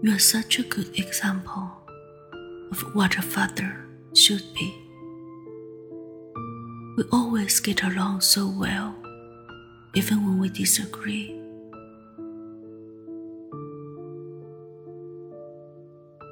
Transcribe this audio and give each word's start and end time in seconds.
You 0.00 0.14
are 0.14 0.18
such 0.20 0.60
a 0.60 0.62
good 0.62 0.96
example 0.96 1.72
of 2.70 2.94
what 2.94 3.16
a 3.18 3.22
father 3.22 3.84
should 4.14 4.44
be. 4.54 4.72
We 6.96 7.02
always 7.10 7.58
get 7.58 7.82
along 7.82 8.20
so 8.20 8.46
well, 8.46 8.94
even 9.94 10.24
when 10.24 10.38
we 10.38 10.50
disagree. 10.50 11.34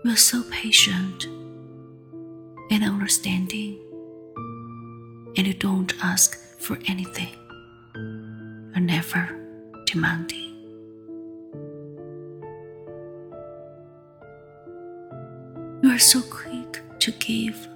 You 0.05 0.13
are 0.13 0.17
so 0.17 0.45
patient 0.45 1.25
and 2.71 2.85
understanding, 2.85 3.81
and 5.37 5.45
you 5.45 5.55
don't 5.55 5.93
ask 6.05 6.39
for 6.61 6.79
anything. 6.87 7.35
You're 7.97 8.81
never 8.81 9.29
demanding. 9.87 10.56
You 15.83 15.91
are 15.91 15.99
so 15.99 16.23
quick 16.23 16.81
to 17.01 17.11
give 17.13 17.69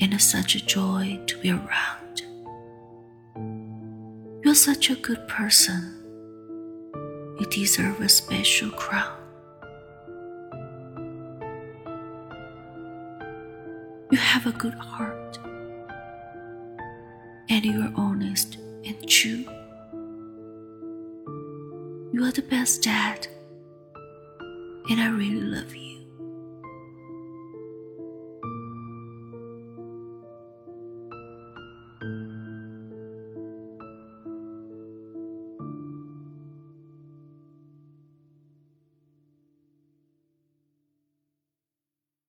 and 0.00 0.20
such 0.20 0.54
a 0.54 0.64
joy 0.64 1.18
to 1.26 1.38
be 1.38 1.50
around. 1.50 2.22
You're 4.44 4.54
such 4.54 4.90
a 4.90 4.94
good 4.96 5.26
person. 5.26 5.94
You 7.40 7.46
deserve 7.50 8.00
a 8.00 8.08
special 8.08 8.70
crown. 8.70 9.16
You 14.10 14.18
have 14.18 14.46
a 14.46 14.52
good 14.52 14.74
heart, 14.74 15.38
and 17.48 17.64
you 17.64 17.80
are 17.80 17.92
honest 17.96 18.58
and 18.84 19.08
true. 19.08 19.44
You 22.12 22.24
are 22.24 22.30
the 22.30 22.46
best 22.48 22.82
dad, 22.82 23.26
and 24.90 25.00
I 25.00 25.08
really 25.08 25.40
love 25.40 25.74
you. 25.74 26.03